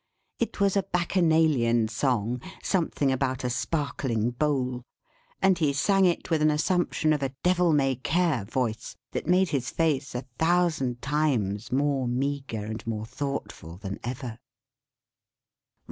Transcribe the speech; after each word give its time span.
It 0.39 0.59
was 0.59 0.75
a 0.75 0.81
Bacchanalian 0.81 1.87
song, 1.87 2.41
something 2.63 3.11
about 3.11 3.43
a 3.43 3.51
Sparkling 3.51 4.31
Bowl; 4.31 4.81
and 5.43 5.59
he 5.59 5.73
sang 5.73 6.05
it 6.05 6.31
with 6.31 6.41
an 6.41 6.49
assumption 6.49 7.13
of 7.13 7.21
a 7.21 7.35
Devil 7.43 7.71
may 7.71 7.97
care 7.97 8.43
voice, 8.43 8.95
that 9.11 9.27
made 9.27 9.49
his 9.49 9.69
face 9.69 10.15
a 10.15 10.25
thousand 10.39 11.03
times 11.03 11.71
more 11.71 12.07
meagre 12.07 12.65
and 12.65 12.87
more 12.87 13.05
thoughtful 13.05 13.77
than 13.77 13.99
ever. 14.03 14.39